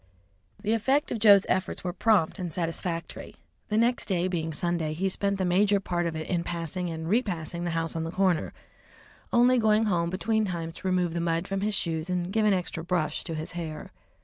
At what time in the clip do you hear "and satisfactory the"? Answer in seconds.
2.39-3.77